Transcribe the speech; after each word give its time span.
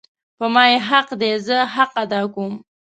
په 0.37 0.45
ما 0.53 0.63
یی 0.71 0.77
حق 0.89 1.07
ده 1.21 1.29
زه 1.47 1.57
حق 1.75 1.91
ادا 2.03 2.21
کوم 2.33 2.53